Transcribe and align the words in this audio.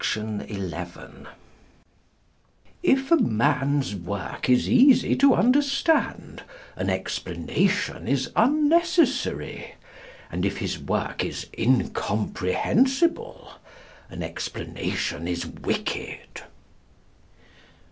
_If 0.01 1.27
a 3.11 3.17
man's 3.17 3.95
work 3.95 4.49
is 4.49 4.67
easy 4.67 5.15
to 5.17 5.35
understand 5.35 6.41
an 6.75 6.89
explanation 6.89 8.07
is 8.07 8.31
unnecessary, 8.35 9.75
and 10.31 10.43
if 10.43 10.57
his 10.57 10.79
work 10.79 11.23
is 11.23 11.45
incomprehensible 11.55 13.53
an 14.09 14.23
explanation 14.23 15.27
is 15.27 15.45
wicked. 15.45 16.41